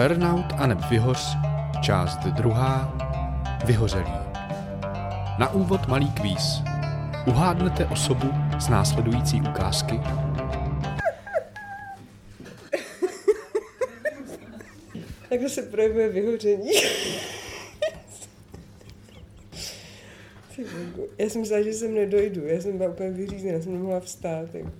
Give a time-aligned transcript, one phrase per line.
[0.00, 1.36] Burnout a neb Vyhoř,
[1.82, 2.96] část druhá,
[3.66, 4.12] Vyhořelý.
[5.38, 6.62] Na úvod malý kvíz.
[7.26, 8.26] Uhádnete osobu
[8.60, 10.00] z následující ukázky?
[15.28, 16.70] Takhle se projevuje vyhoření.
[21.18, 22.46] Já jsem myslela, že sem nedojdu.
[22.46, 24.54] Já jsem byla úplně vyřízená, jsem nemohla vstát.
[24.54, 24.70] Jako.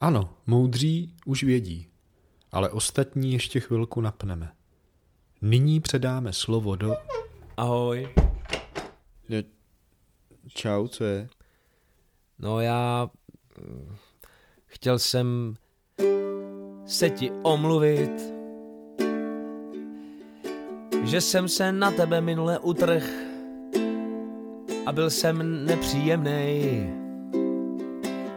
[0.00, 1.90] Ano, moudří už vědí,
[2.52, 4.52] ale ostatní ještě chvilku napneme.
[5.42, 6.96] Nyní předáme slovo do...
[7.56, 8.08] Ahoj.
[9.28, 9.36] No,
[10.48, 11.28] čau, co je?
[12.38, 13.10] No já...
[14.66, 15.54] Chtěl jsem
[16.86, 18.34] se ti omluvit,
[21.04, 23.10] že jsem se na tebe minule utrh
[24.86, 26.90] a byl jsem nepříjemný.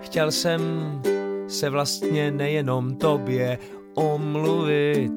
[0.02, 0.62] Chtěl jsem
[1.48, 3.60] se vlastně nejenom tobě
[3.94, 5.12] omluvit,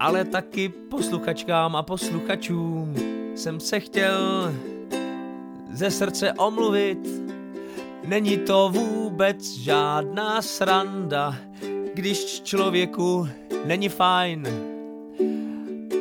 [0.00, 2.94] ale taky posluchačkám a posluchačům
[3.34, 4.52] jsem se chtěl
[5.70, 7.08] ze srdce omluvit.
[8.04, 11.36] Není to vůbec žádná sranda,
[11.94, 13.28] když člověku
[13.64, 14.48] není fajn.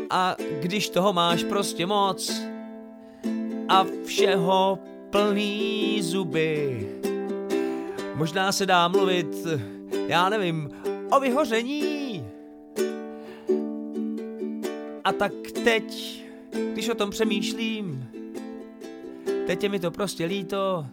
[0.09, 2.41] A když toho máš prostě moc
[3.69, 6.87] a všeho plný zuby.
[8.15, 9.47] Možná se dá mluvit,
[10.07, 10.69] já nevím,
[11.11, 12.23] o vyhoření.
[15.03, 16.17] A tak teď,
[16.73, 18.09] když o tom přemýšlím,
[19.47, 20.85] teď je mi to prostě líto.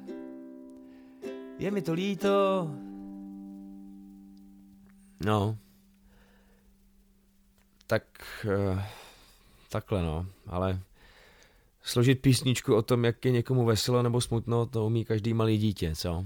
[1.58, 2.70] Je mi to líto.
[5.24, 5.56] No.
[7.86, 8.04] Tak,
[8.48, 8.84] eh,
[9.68, 10.80] takhle no, ale
[11.82, 15.94] složit písničku o tom, jak je někomu veselo nebo smutno, to umí každý malý dítě,
[15.96, 16.24] co?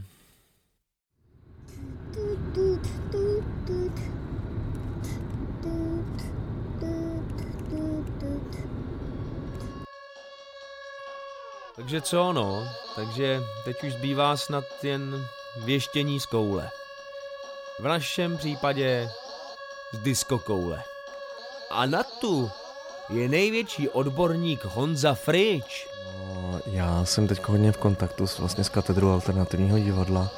[11.82, 15.26] Takže co no, takže teď už zbývá snad jen
[15.56, 16.70] věštění z koule.
[17.78, 19.10] V našem případě
[19.92, 20.82] z disco koule.
[21.70, 22.50] A na tu
[23.08, 25.88] je největší odborník Honza Frič.
[26.18, 30.30] No, já jsem teď hodně v kontaktu s, vlastně s katedrou alternativního divadla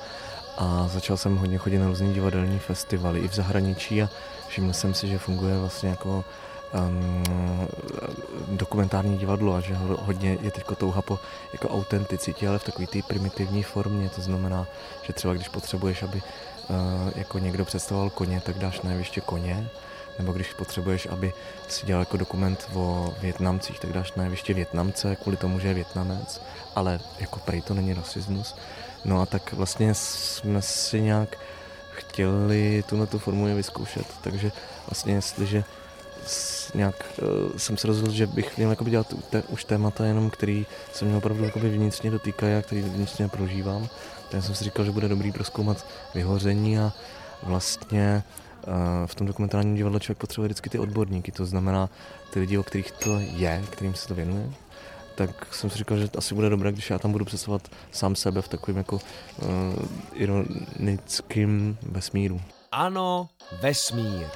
[0.56, 4.08] a začal jsem hodně chodit na různé divadelní festivaly i v zahraničí a
[4.48, 6.24] všiml jsem si, že funguje vlastně jako
[6.72, 7.24] um,
[8.48, 11.18] dokumentární divadlo a že ho- hodně je teď touha po
[11.52, 14.66] jako autenticitě, ale v takové té primitivní formě, to znamená,
[15.02, 16.76] že třeba když potřebuješ, aby uh,
[17.14, 19.68] jako někdo představoval koně, tak dáš na jeviště koně,
[20.18, 21.32] nebo když potřebuješ, aby
[21.68, 25.74] si dělal jako dokument o Větnamcích, tak dáš na jeviště Větnamce kvůli tomu, že je
[25.74, 26.42] Větnamec,
[26.74, 28.56] ale jako prej to není rasismus.
[29.04, 31.36] No a tak vlastně jsme si nějak
[31.90, 34.52] chtěli tuhle tu formu vyzkoušet, takže
[34.90, 35.64] vlastně jestliže
[36.74, 40.66] nějak uh, jsem se rozhodl, že bych měl jakoby dělat te, už témata jenom, který
[40.92, 43.88] se mě opravdu jakoby vnitřně dotýkají a který vnitřně prožívám.
[44.30, 46.92] Tak jsem si říkal, že bude dobrý proskoumat vyhoření a
[47.42, 48.22] vlastně
[48.66, 48.72] uh,
[49.06, 51.90] v tom dokumentárním divadle člověk potřebuje vždycky ty odborníky, to znamená
[52.32, 54.50] ty lidi, o kterých to je, kterým se to věnuje.
[55.14, 58.42] Tak jsem si říkal, že asi bude dobré, když já tam budu představovat sám sebe
[58.42, 59.50] v takovém jako uh,
[60.12, 62.40] ironickém vesmíru.
[62.72, 63.28] Ano,
[63.62, 64.26] vesmír.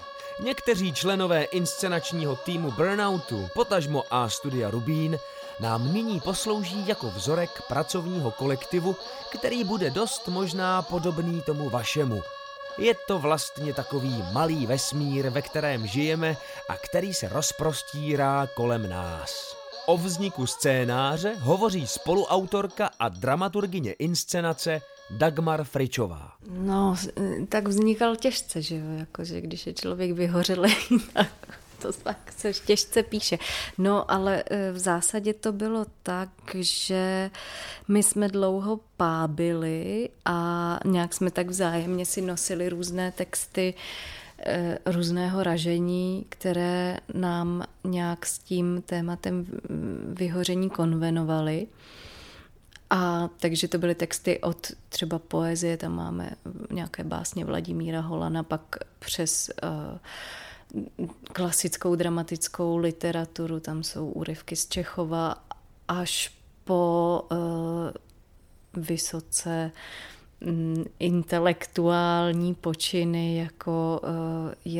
[0.40, 5.18] Někteří členové inscenačního týmu Burnoutu, potažmo A studia Rubín,
[5.60, 8.96] nám nyní poslouží jako vzorek pracovního kolektivu,
[9.32, 12.22] který bude dost možná podobný tomu vašemu.
[12.78, 16.36] Je to vlastně takový malý vesmír, ve kterém žijeme
[16.68, 19.56] a který se rozprostírá kolem nás.
[19.86, 26.32] O vzniku scénáře hovoří spoluautorka a dramaturgině inscenace Dagmar Fričová.
[26.50, 27.08] No, s-
[27.48, 30.74] tak vznikal těžce, že jo, jakože když je člověk vyhořelý,
[31.82, 33.38] to tak se těžce píše.
[33.78, 37.30] No, ale e, v zásadě to bylo tak, že
[37.88, 43.74] my jsme dlouho pábili a nějak jsme tak vzájemně si nosili různé texty
[44.46, 51.66] e, různého ražení, které nám nějak s tím tématem mm, vyhoření konvenovaly.
[52.90, 56.30] A takže to byly texty od třeba poezie, tam máme
[56.70, 59.98] nějaké básně Vladimíra Holana, pak přes uh,
[61.32, 65.44] klasickou dramatickou literaturu, tam jsou úryvky z Čechova,
[65.88, 66.32] až
[66.64, 67.38] po uh,
[68.84, 69.72] vysoce
[70.40, 74.00] mm, intelektuální počiny, jako
[74.64, 74.77] je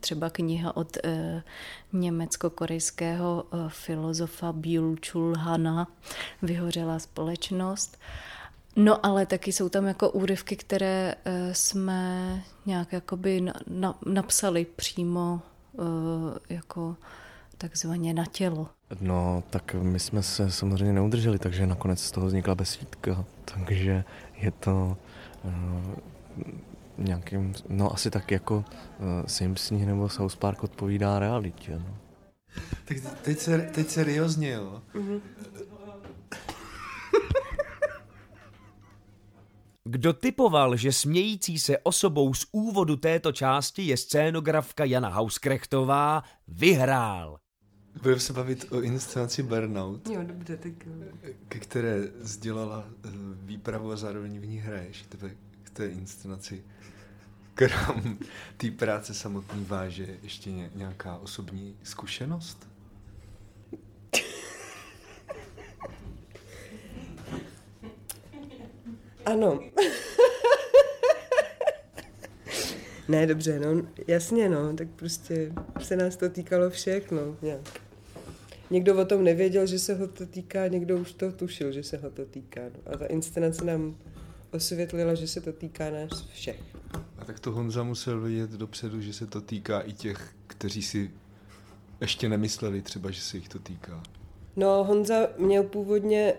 [0.00, 1.42] třeba kniha od eh,
[1.92, 5.88] německo-korejského eh, filozofa Byul Chul Hana,
[6.42, 7.98] Vyhořelá společnost.
[8.76, 14.66] No ale taky jsou tam jako úryvky, které eh, jsme nějak jakoby na, na, napsali
[14.76, 15.40] přímo
[15.78, 16.96] eh, jako
[17.58, 18.68] takzvaně na tělo.
[19.00, 24.04] No, tak my jsme se samozřejmě neudrželi, takže nakonec z toho vznikla besídka, takže
[24.36, 24.96] je to
[25.44, 25.52] uh,
[26.98, 28.64] nějakým, no asi tak jako uh,
[29.26, 31.98] Simpsoni nebo South Park odpovídá realitě, no.
[32.84, 34.82] Tak teď, se, teď seriózně, jo.
[34.94, 35.20] Mm-hmm.
[39.84, 47.38] Kdo typoval, že smějící se osobou z úvodu této části je scénografka Jana Hauskrechtová, vyhrál.
[48.02, 50.08] Budeme se bavit o inscenaci Burnout.
[50.08, 50.72] Jo, dobře, tak
[51.48, 55.02] Ke které sdělala eh, výpravu a zároveň v ní hraješ.
[55.02, 55.30] Tebe
[55.74, 56.64] té inscenaci
[57.54, 58.18] krom
[58.56, 62.68] té práce samotný váže ještě nějaká osobní zkušenost?
[69.26, 69.60] Ano.
[73.08, 77.80] ne, dobře, no, jasně, no, tak prostě se nás to týkalo všech, no, nějak.
[78.70, 81.96] Někdo o tom nevěděl, že se ho to týká, někdo už to tušil, že se
[81.96, 82.60] ho to týká.
[82.60, 82.92] No.
[82.92, 83.96] A ta inscenace nám
[84.54, 86.60] osvětlila, že se to týká nás všech.
[87.18, 91.10] A tak to Honza musel vědět dopředu, že se to týká i těch, kteří si
[92.00, 94.02] ještě nemysleli třeba, že se jich to týká.
[94.56, 96.34] No, Honza měl původně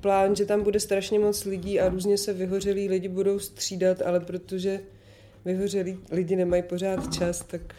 [0.00, 4.20] plán, že tam bude strašně moc lidí a různě se vyhořelí lidi budou střídat, ale
[4.20, 4.80] protože
[5.44, 7.74] vyhořelí lidi nemají pořád čas, tak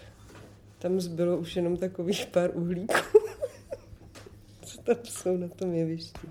[0.80, 2.94] tam zbylo už jenom takových pár uhlíků.
[4.66, 6.28] Co tam jsou na tom jevišti.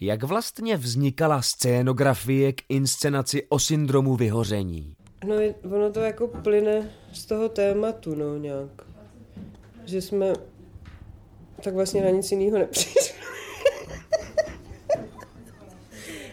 [0.00, 4.94] Jak vlastně vznikala scénografie k inscenaci o syndromu vyhoření?
[5.24, 8.82] No, ono to jako plyne z toho tématu, no, nějak.
[9.84, 10.32] Že jsme
[11.62, 13.16] tak vlastně na nic jiného nepřišli.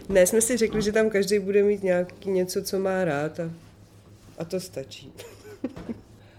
[0.10, 3.52] ne, jsme si řekli, že tam každý bude mít nějaký něco, co má rád a,
[4.38, 5.14] a to stačí.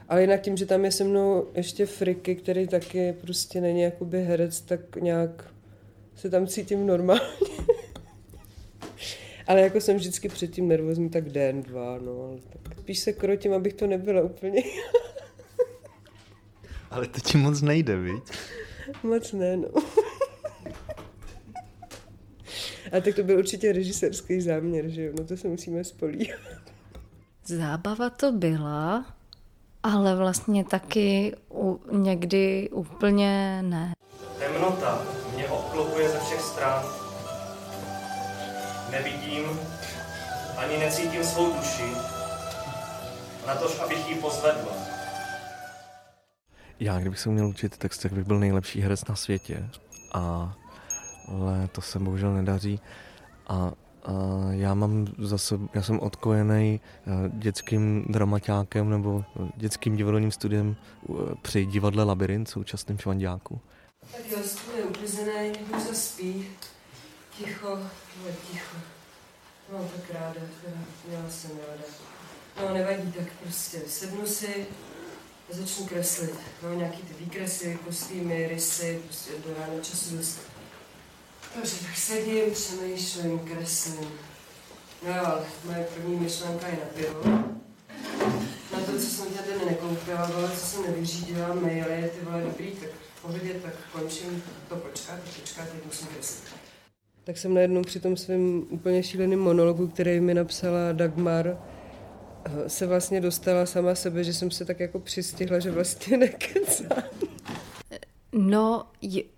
[0.09, 4.25] Ale jinak tím, že tam je se mnou ještě Friky, který taky prostě není jakoby
[4.25, 5.54] herec, tak nějak
[6.17, 7.23] se tam cítím normálně.
[9.47, 13.53] ale jako jsem vždycky předtím nervózní, tak den, dva, no, ale tak spíš se krotím,
[13.53, 14.63] abych to nebyla úplně.
[16.91, 18.23] ale to ti moc nejde, viď?
[19.03, 19.69] moc ne, no.
[22.93, 25.13] A tak to byl určitě režisérský záměr, že jo?
[25.19, 26.41] No to se musíme spolíhat.
[27.45, 29.07] Zábava to byla,
[29.83, 33.93] ale vlastně taky u, někdy úplně ne.
[34.39, 35.14] Temnota
[36.25, 36.83] všech stran.
[38.91, 39.45] Nevidím,
[40.57, 41.95] ani necítím svou duši,
[43.47, 44.69] na tož, abych ji pozvedl.
[46.81, 49.69] Já, kdybych se měl učit text, tak bych byl nejlepší herec na světě.
[50.13, 50.55] A,
[51.29, 52.81] ale to se bohužel nedaří.
[53.47, 53.73] A, a
[54.51, 56.81] já mám zase, já jsem odkojený
[57.29, 59.25] dětským dramaťákem nebo
[59.57, 60.77] dětským divadelním studiem
[61.43, 63.61] při divadle Labyrint, současným švandáku.
[64.13, 66.51] Tak jo, stůl je uklizený, někdo spí.
[67.39, 67.79] Ticho,
[68.27, 68.77] je ticho.
[69.73, 70.77] No, tak ráda, teda
[71.09, 71.85] měla jsem ráda.
[72.63, 74.67] No, nevadí, tak prostě sednu si
[75.51, 76.35] a začnu kreslit.
[76.63, 80.39] No, nějaký ty výkresy, kostýmy, rysy, prostě do rána času dost.
[81.55, 84.11] Takže tak sedím, přemýšlím, kreslím.
[85.03, 87.55] No jo, ale moje první myšlenka je na pivo.
[88.95, 93.23] To, co jsem tady nekoupila, vole, co jsem nevyřídila, maily, ty vole, dobrý, tak v
[93.23, 96.45] pohodě, tak končím to počkat, počkat, teď musím kreslit.
[97.25, 101.59] Tak jsem najednou při tom svém úplně šíleném monologu, který mi napsala Dagmar,
[102.67, 107.03] se vlastně dostala sama sebe, že jsem se tak jako přistihla, že vlastně nekecám.
[108.33, 108.87] No,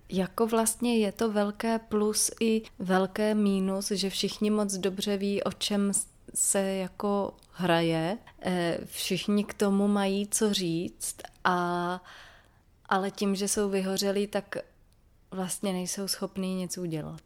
[0.09, 5.53] jako vlastně je to velké plus i velké mínus, že všichni moc dobře ví, o
[5.53, 5.93] čem
[6.35, 8.19] se jako hraje.
[8.43, 12.01] Eh, všichni k tomu mají co říct, a,
[12.89, 14.57] ale tím, že jsou vyhořelí, tak
[15.31, 17.21] vlastně nejsou schopní něco udělat.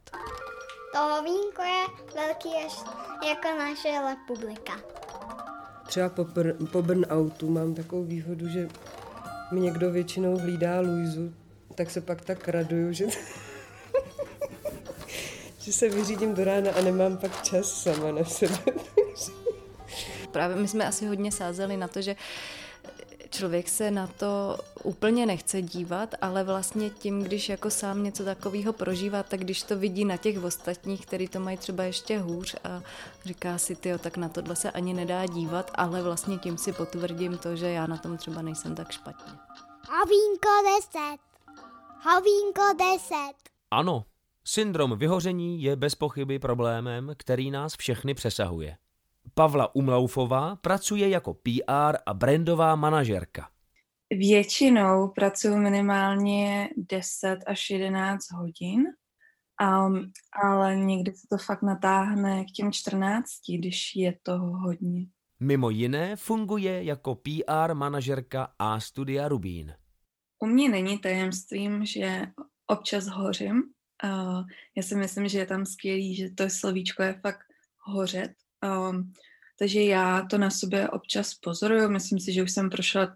[0.93, 1.85] To vínko je
[2.15, 2.73] velký až
[3.27, 4.73] jako naše republika.
[5.87, 6.25] Třeba po,
[6.71, 8.69] po burnoutu mám takovou výhodu, že
[9.51, 11.33] mi někdo většinou hlídá Luizu,
[11.75, 13.05] tak se pak tak raduju, že,
[15.59, 18.57] že se vyřídím do rána a nemám pak čas sama na sebe.
[20.31, 22.15] Právě my jsme asi hodně sázeli na to, že
[23.29, 28.73] člověk se na to úplně nechce dívat, ale vlastně tím, když jako sám něco takového
[28.73, 32.81] prožívá, tak když to vidí na těch ostatních, kteří to mají třeba ještě hůř a
[33.25, 37.37] říká si, ty, tak na tohle se ani nedá dívat, ale vlastně tím si potvrdím
[37.37, 39.33] to, že já na tom třeba nejsem tak špatně.
[39.89, 41.19] Havínko 10.
[41.99, 43.15] Havínko 10.
[43.71, 44.03] Ano,
[44.45, 48.77] Syndrom vyhoření je bez pochyby problémem, který nás všechny přesahuje.
[49.33, 53.49] Pavla Umlaufová pracuje jako PR a brandová manažerka.
[54.09, 58.83] Většinou pracuji minimálně 10 až 11 hodin,
[59.61, 60.11] um,
[60.43, 63.25] ale někdy se to fakt natáhne k těm 14,
[63.57, 65.05] když je toho hodně.
[65.39, 69.73] Mimo jiné funguje jako PR manažerka A studia Rubín.
[70.39, 72.21] U mě není tajemstvím, že
[72.67, 73.63] občas hořím.
[74.03, 74.43] Uh,
[74.77, 77.45] já si myslím, že je tam skvělý, že to slovíčko je fakt
[77.77, 78.31] hořet.
[78.63, 79.13] Um,
[79.59, 81.89] takže já to na sobě občas pozoruju.
[81.89, 83.15] Myslím si, že už jsem prošla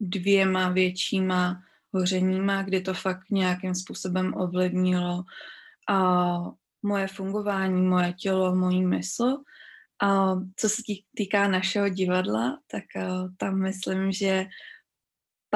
[0.00, 5.24] dvěma většíma hořeníma, kdy to fakt nějakým způsobem ovlivnilo
[5.88, 6.38] a
[6.82, 9.36] moje fungování, moje tělo, mojí mysl.
[10.02, 10.82] A co se
[11.16, 12.84] týká našeho divadla, tak
[13.36, 14.46] tam myslím, že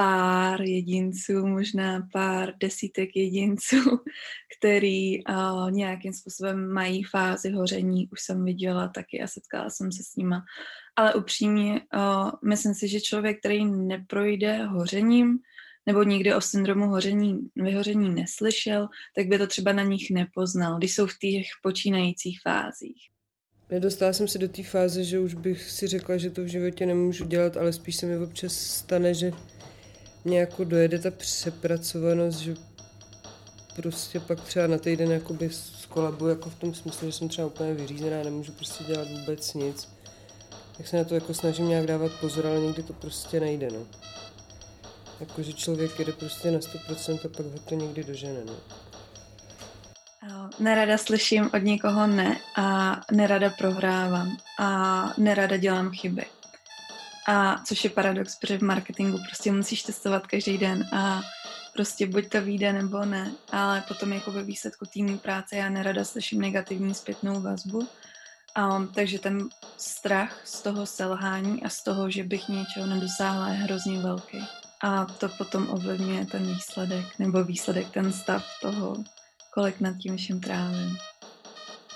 [0.01, 3.75] pár jedinců, možná pár desítek jedinců,
[4.57, 10.03] který uh, nějakým způsobem mají fázi hoření, už jsem viděla taky a setkala jsem se
[10.03, 10.43] s nima.
[10.95, 15.39] Ale upřímně, uh, myslím si, že člověk, který neprojde hořením,
[15.85, 20.95] nebo nikdy o syndromu hoření, vyhoření neslyšel, tak by to třeba na nich nepoznal, když
[20.95, 23.01] jsou v těch počínajících fázích.
[23.69, 26.85] Nedostala jsem se do té fáze, že už bych si řekla, že to v životě
[26.85, 29.31] nemůžu dělat, ale spíš se mi občas stane, že
[30.23, 32.55] mě jako dojede ta přepracovanost, že
[33.75, 37.73] prostě pak třeba na týden jakoby skolabu jako v tom smyslu, že jsem třeba úplně
[37.73, 39.89] vyřízená, nemůžu prostě dělat vůbec nic.
[40.77, 43.79] Tak se na to jako snažím nějak dávat pozor, ale někdy to prostě nejde, no.
[45.19, 48.53] Jakože člověk jede prostě na 100% a pak ho to někdy dožene, no.
[50.59, 56.25] Nerada slyším od někoho ne a nerada prohrávám a nerada dělám chyby.
[57.27, 61.21] A což je paradox, protože v marketingu prostě musíš testovat každý den a
[61.73, 66.05] prostě buď to vyjde nebo ne, ale potom jako ve výsledku týmní práce já nerada
[66.05, 67.87] slyším negativní zpětnou vazbu,
[68.77, 73.53] um, takže ten strach z toho selhání a z toho, že bych něčeho nedosáhla, je
[73.53, 74.47] hrozně velký.
[74.83, 78.95] A to potom ovlivňuje ten výsledek, nebo výsledek, ten stav toho,
[79.53, 80.97] kolik nad tím všem trávím.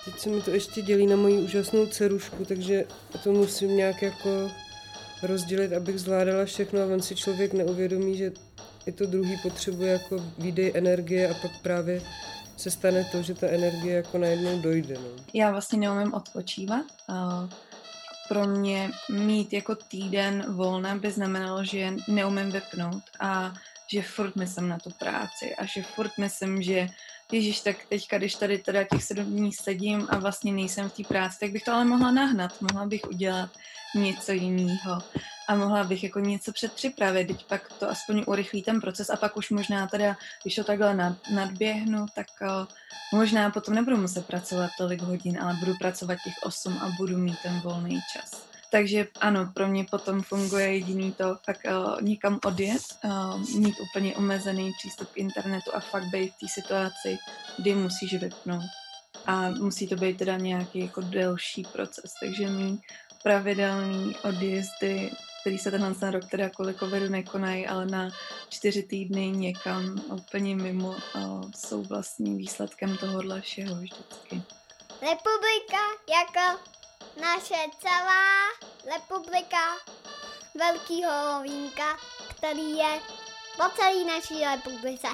[0.06, 2.86] Teď se mi to ještě dělí na moji úžasnou cerušku, takže
[3.24, 4.52] to musím nějak jako
[5.28, 8.32] rozdělit, abych zvládala všechno a on si člověk neuvědomí, že
[8.86, 12.02] i to druhý potřebuje jako výdej energie a pak právě
[12.58, 14.94] se stane to, že ta energie jako najednou dojde.
[14.94, 15.24] No.
[15.34, 16.86] Já vlastně neumím odpočívat.
[18.28, 23.54] Pro mě mít jako týden volna by znamenalo, že neumím vypnout a
[23.94, 26.88] že furt myslím na tu práci a že furt myslím, že
[27.32, 31.04] Ježíš, tak teďka, když tady teda těch sedm dní sedím a vlastně nejsem v té
[31.04, 33.50] práci, tak bych to ale mohla nahnat, mohla bych udělat
[33.96, 35.02] něco jiného
[35.48, 39.38] a mohla bych jako něco předpřipravit, teď pak to aspoň urychlí ten proces a pak
[39.38, 42.66] už možná teda, když to takhle nad, nadběhnu, tak uh,
[43.14, 47.40] možná potom nebudu muset pracovat tolik hodin, ale budu pracovat těch 8 a budu mít
[47.44, 48.48] ten volný čas.
[48.72, 54.16] Takže ano, pro mě potom funguje jediný to fakt uh, někam odjet, uh, mít úplně
[54.16, 57.18] omezený přístup k internetu a fakt být v té situaci,
[57.58, 58.66] kdy musíš vypnout.
[59.26, 62.82] A musí to být teda nějaký jako delší proces, takže mý
[63.26, 68.10] pravidelný odjezdy, který se tenhle ten rok teda kvůli covidu nekonají, ale na
[68.50, 70.96] čtyři týdny někam úplně mimo
[71.56, 74.42] jsou vlastně výsledkem tohohle všeho vždycky.
[75.02, 76.60] Republika jako
[77.22, 78.26] naše celá
[78.96, 79.64] republika
[80.56, 81.98] Velkýho Vínka,
[82.38, 83.00] který je
[83.58, 85.08] po celé naší republice.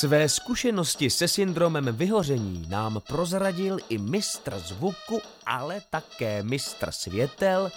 [0.00, 7.70] Své zkušenosti se syndromem vyhoření nám prozradil i mistr zvuku, ale také mistr světel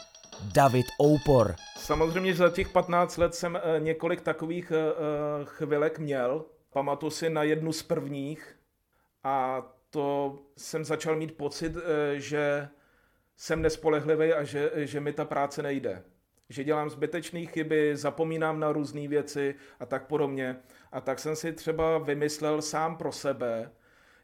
[0.54, 1.56] David Oupor.
[1.78, 6.46] Samozřejmě za těch 15 let jsem eh, několik takových eh, eh, chvilek měl.
[6.74, 8.56] Pamatuju si na jednu z prvních
[9.24, 11.74] a to jsem začal mít pocit,
[12.14, 12.68] že
[13.38, 16.04] jsem nespolehlivý a že, že mi ta práce nejde.
[16.52, 20.56] Že dělám zbytečné chyby, zapomínám na různé věci a tak podobně.
[20.92, 23.72] A tak jsem si třeba vymyslel sám pro sebe,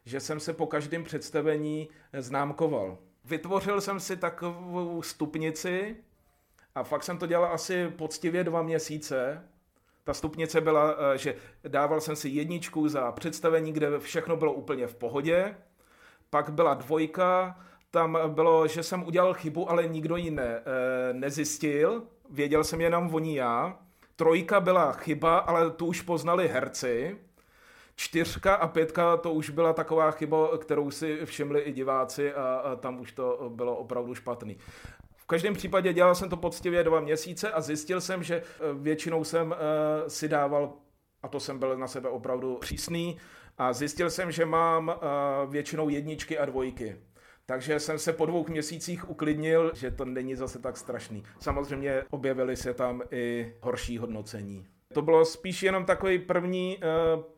[0.06, 2.98] že jsem se po každém představení známkoval.
[3.26, 5.96] Vytvořil jsem si takovou stupnici
[6.76, 9.44] a fakt jsem to dělal asi poctivě dva měsíce.
[10.04, 11.36] Ta stupnice byla, eh, že
[11.68, 15.56] dával jsem si jedničku za představení, kde všechno bylo úplně v pohodě.
[16.30, 17.60] Pak byla dvojka,
[17.92, 22.04] tam bylo, že jsem udělal chybu, ale nikdo ji ne, eh, nezjistil.
[22.30, 23.80] Věděl jsem jenom o ní já.
[24.16, 27.18] Trojka byla chyba, ale tu už poznali herci.
[27.96, 32.76] Čtyřka a pětka to už byla taková chyba, kterou si všimli i diváci a, a
[32.76, 34.58] tam už to bylo opravdu špatný.
[35.16, 39.24] V každém případě dělal jsem to poctivě dva měsíce a zjistil jsem, že eh, většinou
[39.24, 39.56] jsem uh,
[40.08, 40.74] si dával
[41.24, 43.18] A to jsem byl na sebe opravdu přísný.
[43.58, 45.00] A zjistil jsem, že mám
[45.50, 46.96] většinou jedničky a dvojky.
[47.50, 51.24] Takže jsem se po dvou měsících uklidnil, že to není zase tak strašný.
[51.40, 54.66] Samozřejmě objevily se tam i horší hodnocení.
[54.94, 56.88] To bylo spíš jenom takový první, eh,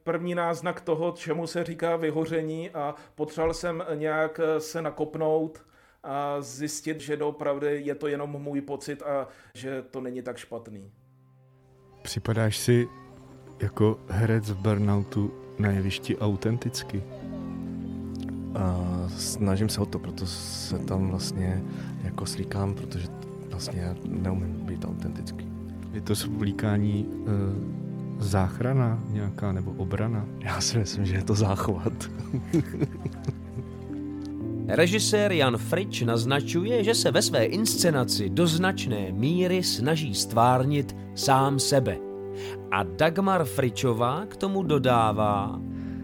[0.03, 5.65] první náznak toho, čemu se říká vyhoření a potřeboval jsem nějak eh, se nakopnout
[6.03, 10.91] a zjistit, že doopravdy je to jenom můj pocit a že to není tak špatný.
[12.01, 12.87] Připadáš si
[13.59, 17.03] jako herec v burnoutu na jevišti autenticky?
[18.55, 18.85] A
[19.17, 21.63] snažím se o to, proto se tam vlastně
[22.03, 23.07] jako slíkám, protože
[23.49, 25.47] vlastně neumím být autentický.
[25.93, 30.25] Je to svlíkání e, záchrana nějaká nebo obrana?
[30.39, 31.93] Já si myslím, že je to záchvat.
[34.67, 41.59] Režisér Jan Frič naznačuje, že se ve své inscenaci do značné míry snaží stvárnit sám
[41.59, 41.97] sebe.
[42.71, 45.59] A Dagmar Fričová k tomu dodává...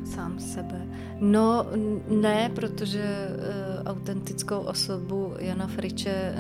[0.06, 0.88] Sám sebe.
[1.20, 1.66] No
[2.22, 6.36] ne, protože uh, autentickou osobu Jana Friče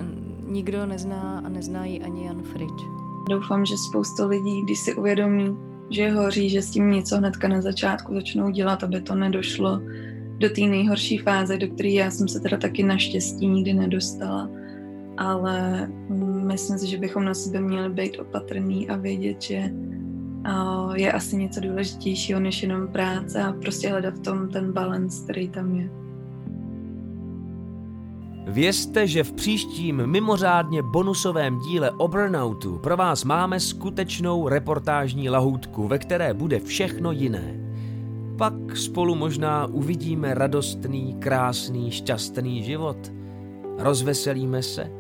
[0.47, 2.73] nikdo nezná a nezná ji ani Jan Frič.
[3.29, 5.57] Doufám, že spousta lidí, když si uvědomí,
[5.89, 9.81] že hoří, že s tím něco hnedka na začátku začnou dělat, aby to nedošlo
[10.37, 14.49] do té nejhorší fáze, do které já jsem se teda taky naštěstí nikdy nedostala.
[15.17, 15.87] Ale
[16.43, 19.69] myslím si, že bychom na sebe měli být opatrný a vědět, že
[20.93, 25.49] je asi něco důležitějšího než jenom práce a prostě hledat v tom ten balans, který
[25.49, 25.89] tam je.
[28.47, 35.87] Vězte, že v příštím mimořádně bonusovém díle o Burnoutu pro vás máme skutečnou reportážní lahůdku,
[35.87, 37.59] ve které bude všechno jiné.
[38.37, 42.97] Pak spolu možná uvidíme radostný, krásný, šťastný život.
[43.77, 44.91] Rozveselíme se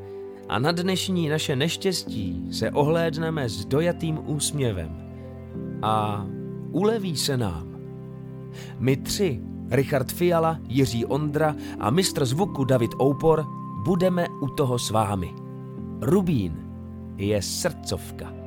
[0.49, 5.04] a na dnešní naše neštěstí se ohlédneme s dojatým úsměvem.
[5.85, 6.25] A
[6.71, 7.67] uleví se nám.
[8.79, 13.45] My tři, Richard Fiala, Jiří Ondra a mistr zvuku David Oupor,
[13.83, 15.33] budeme u toho s vámi.
[16.01, 16.53] Rubín
[17.17, 18.44] je srdcovka.